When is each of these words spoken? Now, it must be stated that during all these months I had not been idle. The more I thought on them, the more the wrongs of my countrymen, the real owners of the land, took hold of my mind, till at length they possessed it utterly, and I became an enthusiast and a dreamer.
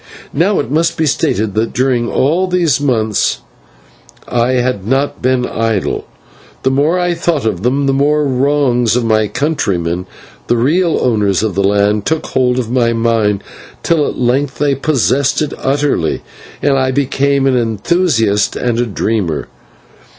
Now, 0.33 0.59
it 0.59 0.71
must 0.71 0.97
be 0.97 1.05
stated 1.05 1.53
that 1.53 1.73
during 1.73 2.09
all 2.09 2.47
these 2.47 2.81
months 2.81 3.41
I 4.27 4.53
had 4.53 4.87
not 4.87 5.21
been 5.21 5.45
idle. 5.45 6.07
The 6.63 6.71
more 6.71 6.97
I 6.97 7.13
thought 7.13 7.45
on 7.45 7.57
them, 7.57 7.85
the 7.85 7.93
more 7.93 8.23
the 8.23 8.31
wrongs 8.31 8.95
of 8.95 9.05
my 9.05 9.27
countrymen, 9.27 10.07
the 10.47 10.57
real 10.57 10.97
owners 10.99 11.43
of 11.43 11.53
the 11.53 11.63
land, 11.63 12.07
took 12.07 12.25
hold 12.25 12.57
of 12.57 12.71
my 12.71 12.93
mind, 12.93 13.43
till 13.83 14.07
at 14.07 14.17
length 14.17 14.57
they 14.57 14.73
possessed 14.73 15.39
it 15.39 15.53
utterly, 15.61 16.23
and 16.63 16.79
I 16.79 16.89
became 16.89 17.45
an 17.45 17.55
enthusiast 17.55 18.55
and 18.55 18.79
a 18.79 18.87
dreamer. 18.87 19.49